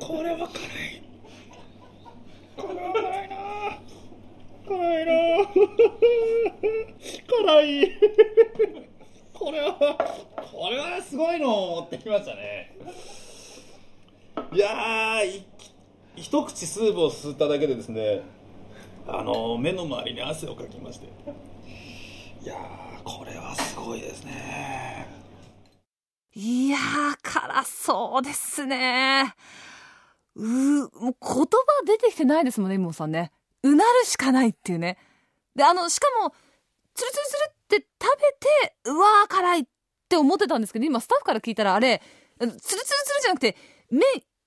[0.00, 0.56] これは辛
[0.88, 1.04] い。
[2.56, 3.36] これは辛いな
[4.66, 5.04] 辛い。
[7.44, 7.92] ない
[9.34, 9.74] これは
[10.50, 12.74] これはすごいのを持ってきましたね。
[14.50, 15.44] いやーい
[16.16, 18.22] 一口スープを吸っただけでですね
[19.06, 21.06] あの目の周りに汗をかきまして
[22.42, 22.54] いや
[23.04, 25.24] これはすごいですね
[26.36, 26.78] いや、
[27.22, 29.34] 辛そうですね。
[30.34, 31.46] う、もう言葉
[31.86, 33.30] 出てきてないですもんね、妹さんね。
[33.62, 34.98] うなるしかないっていうね。
[35.54, 36.34] で、あの、しかも、
[36.92, 37.22] つるつる
[37.68, 39.64] つるって食べて、うわー辛いっ
[40.08, 42.02] て思ってたんですけど、今スタッフから聞いたらあれ、
[42.40, 42.84] つるつるつる
[43.22, 43.56] じゃなくて、
[43.90, 44.02] 麺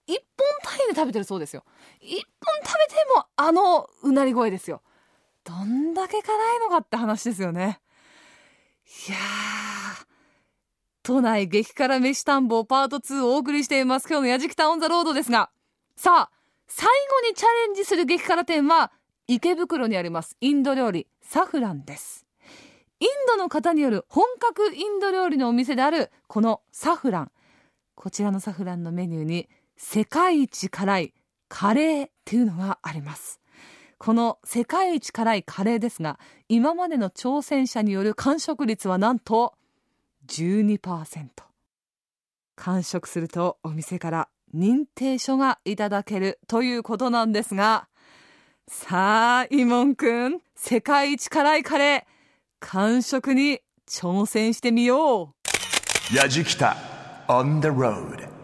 [0.08, 1.64] 一本単位で食べてるそうですよ。
[2.00, 4.82] 一本食べてもあのうなり声ですよ。
[5.44, 7.80] どんだけ辛いのかって話ですよね。
[9.08, 10.06] いやー、
[11.04, 14.08] 都内激辛飯探訪パート2をお送りしています。
[14.10, 15.50] 今日のやじきたオンザロードですが、
[15.96, 16.32] さあ、
[16.68, 16.88] 最
[17.24, 18.92] 後にチャレンジする激辛店は、
[19.28, 22.26] 池袋にありますインド料理サフランです。
[23.00, 27.32] インドの方による本格インド料理のお店であるこのサフラン。
[27.96, 31.14] こちらのサフランのメニューに世界一辛い
[31.50, 33.40] カレーっていうのがあります。
[34.00, 39.54] この世界一辛いカレーですが、今までの挑戦者による完食率はなんと
[40.28, 41.28] 12%。
[42.56, 47.88] 完食するとお店から認定書がいただけるということなんですが、
[48.68, 52.04] さあ、イモンくん、世界一辛いカレー、
[52.60, 55.36] 完食に挑戦してみよ
[56.14, 56.16] う。
[56.16, 56.76] やじきた
[57.28, 58.37] on the road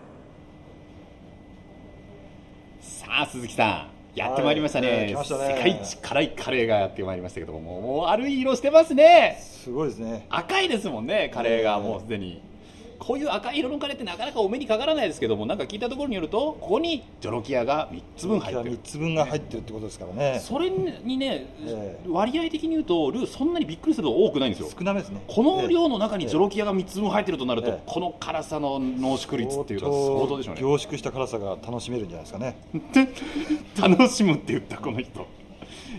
[3.21, 3.93] あ鈴木さん。
[4.15, 9.38] やってまいりましたね,、はいたね世界一辛いカレーがやってまいりましたけどもうもう悪い色してますね。
[9.39, 12.39] すごいですね赤いですもんねカレーがもうすでに
[13.05, 18.71] こういう赤い色のカレーってなかなかお目にかからないですけどもなんか聞いたところによるとここにジョロキアが3つ分入ってる。
[18.71, 20.39] 3つ分が入ってるってことですからね。
[20.41, 24.69] それにね、え割合的に言うとルーそんなにびっくりするほど多くないんですよ。
[24.69, 25.21] 少なめですね。
[25.27, 27.81] この量の中にジョロキアが3つ分入ってるとなると、ええ。
[27.85, 30.61] この辛さの濃縮率っていうのは相当でしょうね。
[30.61, 32.57] 凝縮した辛さが楽しめるんじゃないですかね。
[33.97, 35.25] 楽しむって言ったこの人、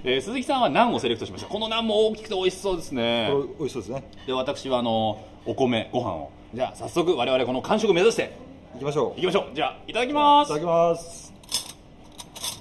[0.04, 1.48] えー鈴木さんはナンをセレクトしました。
[1.48, 3.30] このナンも大きくて美味しそうですね。
[3.58, 4.04] 美味しそうですね。
[4.26, 8.32] で私はあのお米ご飯をじゃあ早速我々この完食目指して
[8.74, 9.18] 行きましょう。
[9.18, 9.56] いきましょう。
[9.56, 10.46] じゃあいただきます。
[10.46, 11.32] いただきます。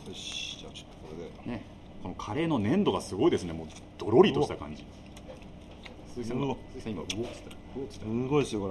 [0.08, 0.58] よし。
[0.58, 1.58] じゃあちょっとこれで。
[1.60, 1.64] ね、
[2.02, 3.54] このカレーの粘度がすごいですね。
[3.54, 3.68] もう
[4.00, 4.84] ドロリとした感じ。
[6.16, 6.40] 鈴木さん。
[6.40, 6.92] うわ鈴木さん。
[6.94, 7.50] 今動ってた。
[7.78, 8.06] 動ってた。
[8.06, 8.68] すごいですよこ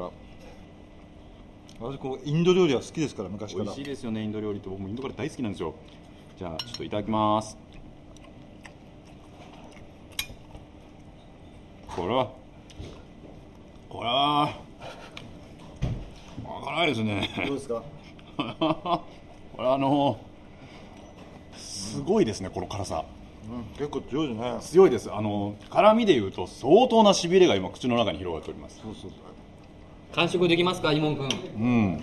[1.80, 1.88] れ。
[1.88, 3.64] 私こうインド料理は好きですから昔から。
[3.66, 4.68] 美味しいですよねインド料理って。
[4.68, 5.72] 僕もインドカレー大好きなんですよ。
[6.36, 7.56] じゃあちょっといただきます。
[11.94, 12.32] これは
[13.88, 14.58] これは
[16.74, 17.30] 辛いですね。
[17.46, 17.82] どうですか？
[18.36, 19.02] こ
[19.58, 20.18] れあの
[21.56, 23.04] すごいですねこの辛さ。
[23.50, 24.56] うん結構強いですね。
[24.60, 25.12] 強いです。
[25.12, 28.80] あの辛みでいうと相当なしびれが今口の中に広がっております。
[28.82, 29.10] そうそう
[30.14, 31.28] 完食できますか、イモン君？
[31.28, 31.28] う
[31.98, 32.02] ん。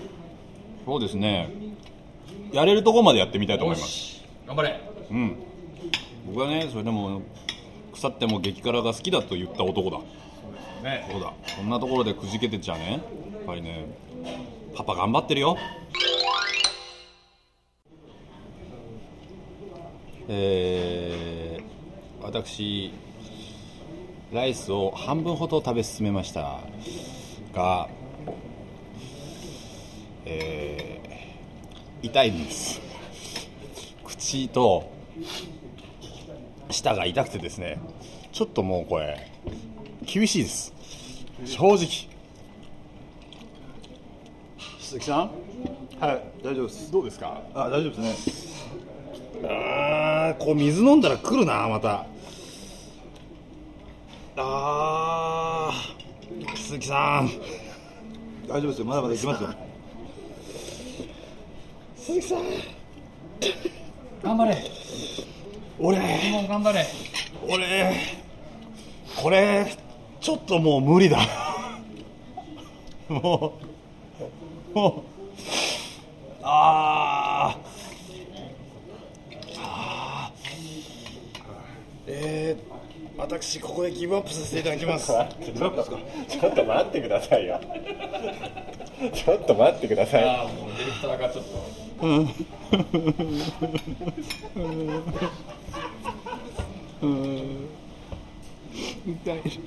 [0.85, 1.49] そうですね。
[2.51, 4.23] やれるところまでやってみたいと思います。
[4.45, 4.79] 頑張れ。
[5.11, 5.35] うん。
[6.27, 7.21] 僕はねそれでも
[7.93, 9.97] 腐っても激辛が好きだと言った男だ。
[10.83, 11.07] ね。
[11.11, 11.33] そうだ。
[11.45, 12.91] そんなところでくじけてちゃね。
[12.91, 13.01] やっ
[13.45, 13.85] ぱりね
[14.79, 15.57] パパ頑張ってるよ。
[20.29, 22.93] えー、私
[24.31, 26.61] ライスを半分ほど食べ進めました
[27.53, 27.89] が
[30.23, 32.79] えー、痛いんです。
[34.05, 34.89] 口と
[36.69, 37.81] 舌が痛くてですね
[38.31, 39.29] ちょっともうこれ
[40.05, 40.73] 厳しいです。
[41.43, 42.18] 正直。
[44.89, 45.29] 鈴木さん？
[45.99, 46.91] はい大丈夫です。
[46.91, 47.39] どうですか？
[47.53, 49.47] あ大丈夫ですね。
[49.47, 52.07] あーこう水飲んだら来るなまた。
[54.35, 57.29] あー鈴木さん。
[58.47, 58.85] 大丈夫ですよ。
[58.85, 59.49] まだまだいきますよ。
[61.95, 62.39] 鈴木さん。
[64.23, 64.57] 頑張れ。
[65.77, 65.99] 俺。
[65.99, 66.83] もう頑張れ。
[67.47, 67.93] 俺。
[69.21, 69.71] これ
[70.19, 71.19] ちょっともう無理だ。
[73.07, 73.69] もう
[76.43, 77.59] あー。
[79.57, 80.49] あー。
[82.07, 85.07] えー、私ここでギブアップさせていただきます。
[85.41, 85.69] ちょ
[86.49, 87.59] っと待ってくださいよ。
[89.13, 90.23] ちょっと待ってください。
[90.23, 91.79] ああ、もうディレクターがちょっと。
[99.05, 99.59] 痛い。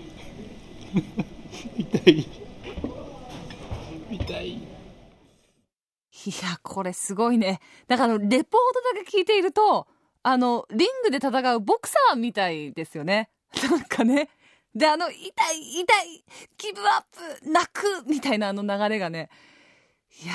[1.79, 2.27] 痛い。
[4.13, 4.82] 痛い
[6.27, 7.61] いや、これすごいね。
[7.89, 8.49] だから、レポート
[8.97, 9.87] だけ聞いていると、
[10.23, 13.31] あの、リングで戦うボクサーみたいですよね。
[13.71, 14.29] なんかね、
[14.75, 15.19] で、あの、痛
[15.53, 16.25] い、痛い、
[16.59, 17.05] ギブアッ
[17.43, 19.29] プ、泣く、みたいなあの流れがね、
[20.23, 20.33] いや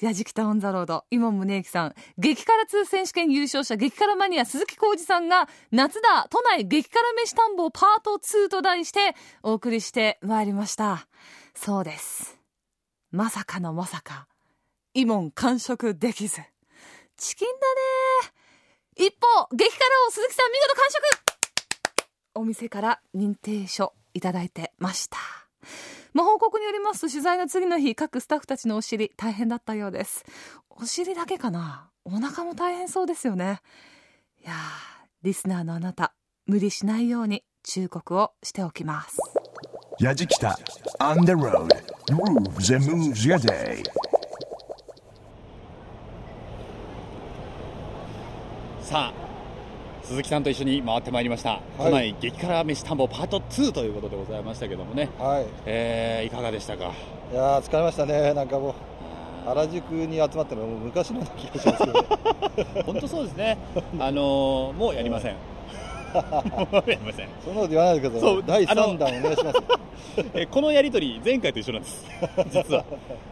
[0.00, 11.06] ー、やじきたオンザロード、今宗行さん、激辛2選手権優勝者、激辛マニア鈴木浩二さんが、夏だ、都内激辛飯探訪パート2と題して、お送りしてまいりました。
[11.54, 12.38] そうです。
[13.12, 14.26] まさかのまさか、
[14.96, 16.40] イモン完食できず。
[17.16, 17.54] チキンだ
[18.24, 19.06] ね。
[19.08, 22.04] 一方、激辛王鈴木さん見事完食。
[22.36, 25.18] お店から認定書いただいてました。
[26.12, 30.24] まあ、報告によりますと取材の次の日各スタッフたちのお尻大変だったようです。
[30.70, 31.90] お尻だけかな。
[32.04, 33.62] お腹も大変そうですよね。
[34.44, 34.52] いや
[35.24, 36.14] リスナーのあなた
[36.46, 39.18] 無理しないように忠告をしておきます。
[40.00, 40.54] Yajikita
[41.00, 41.68] on the road.
[42.06, 43.82] Grooves and moves your day.
[48.84, 55.46] さあ鈴木さんと一緒に回ってまいりました、都内激辛飯探訪パート2ということでございましたけどもね、はい。
[55.64, 56.92] えーいかがでしたか？
[57.32, 58.74] いやー疲れましたね、なんかもう、
[59.48, 63.56] 原宿に集まったのはもう昔のような気がしますけど、 本当そうですね。
[63.98, 65.36] あのーもうやりません。
[66.14, 67.28] もうやりません。
[67.42, 69.58] そんなこと言わないでくださそうい、第あの3弾お願いします。
[70.34, 72.04] えこのやり取り前回と一緒なんです。
[72.50, 72.84] 実は。
[72.84, 72.86] だか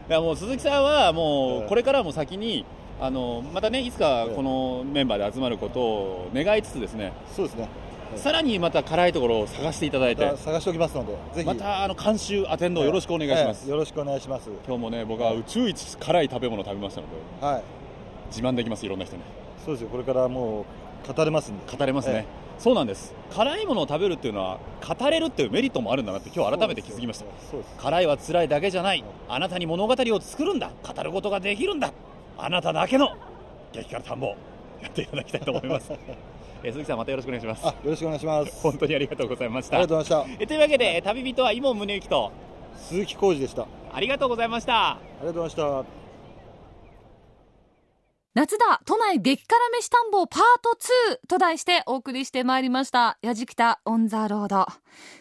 [0.08, 2.64] らもう鈴木さんはもうこれからも先に
[3.00, 7.12] あのまたねいつかこのメンバーで集まることを願いつつですね。
[7.34, 7.68] そうですね。
[8.16, 10.24] さらにまた辛いところを探していただいて。
[10.24, 11.46] また探しておきますので、ぜひ。
[11.46, 14.50] またあの監修アテンドよろしくお願いします、ええよろしくお願いします。
[14.66, 17.06] 今日もね僕は宇宙一辛い食べ物を食べましたの
[17.40, 17.62] ではい、
[18.28, 19.22] 自慢できますいろんな人に。
[19.64, 20.66] そうですよ、これからも
[21.08, 21.76] う語れますんで。
[21.76, 22.26] 語れますね、
[22.58, 23.14] そうなんです。
[23.34, 27.24] 辛いものを食べるっていうのは語れるっていうメリットもあるんだなって今日改めて気づきました。
[27.82, 29.02] 辛いは辛いだけじゃない。
[29.28, 30.70] あなたに物語を作るんだ。
[30.86, 31.90] 語ることができるんだ
[32.38, 33.10] あなただけの
[33.72, 34.36] 激辛探訪
[34.82, 35.92] やっていただきたいと思います
[36.64, 38.62] えー鈴木さんまたよろしくお願いしますあ、よろしくお願いします。
[38.62, 42.32] 本当にありがとうございましたありがとうございましえというわけで旅人は今宗行と
[42.76, 42.78] た。
[42.78, 43.62] 鈴木浩二でした。
[43.62, 46.01] あありがとうございましたりがとうございました。
[48.34, 50.70] 夏だ都内激辛飯探訪パート
[51.20, 53.18] 2と題してお送りしてまいりました。
[53.20, 54.66] やじきたオンザロード。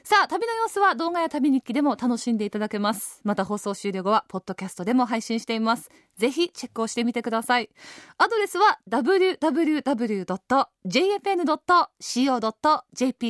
[0.04, 3.20] さあ、旅の様子は動画や旅日記でも楽しんでいただけます。
[3.26, 5.90] また放送終了後は、ポッドキャストでも配信しています。
[6.18, 7.70] ぜひチェックをしてみてください。
[8.18, 9.44] アドレスは www.jfn.co.jp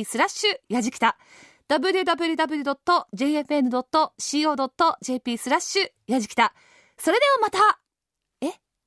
[0.04, 1.18] スラッシュやじきた。
[1.68, 2.18] www.jfn.co.jp
[5.38, 6.54] スラッシュやじきた。
[6.98, 7.81] それではまた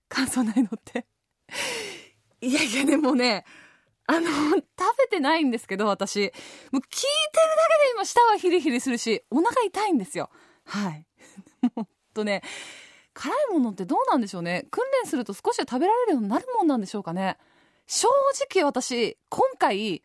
[0.10, 1.06] 感想ないのって。
[2.42, 3.46] いやいや、でもね、
[4.08, 4.62] あの、食
[5.00, 6.20] べてないんですけど、私。
[6.20, 6.82] もう聞いてるだ
[7.80, 10.30] けで今舌はヒリヒリするし、お腹痛いんですよ。
[10.66, 11.06] はい。
[11.76, 12.44] もっとね、
[13.14, 14.68] 辛いものってどうなんでしょうね。
[14.70, 17.38] 訓練すると少しは食べられるようになるもんなんでしょうかね。
[17.88, 18.08] 正
[18.52, 20.04] 直私、今回、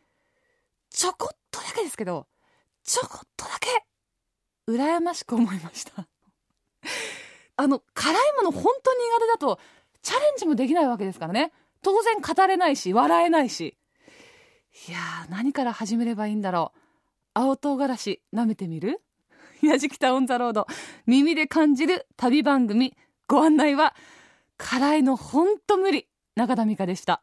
[0.91, 2.27] ちょこっとだけですけど、
[2.85, 3.85] ちょこっとだけ、
[4.67, 6.07] 羨ましく思いました。
[7.57, 9.61] あの、辛いもの本当に苦手だと、
[10.03, 11.53] チャレンジもできないわけですからね。
[11.83, 13.77] 当然語れないし、笑えないし。
[14.89, 16.79] いやー、何から始めればいいんだろう。
[17.35, 19.01] 青唐辛子、舐めてみる？
[19.63, 20.67] やじきたオンザロード。
[21.07, 22.97] 耳で感じる旅番組。
[23.29, 23.95] ご案内は、
[24.57, 26.09] 辛いのほんと無理。
[26.35, 27.23] 中田美香でした。